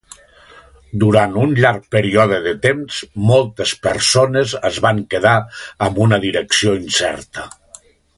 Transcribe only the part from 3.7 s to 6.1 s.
persones es van quedar amb